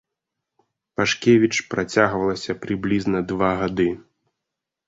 Пашкевіч 0.99 1.55
працягвалася 1.73 2.57
прыблізна 2.65 3.19
два 3.33 3.51
гады. 3.61 3.87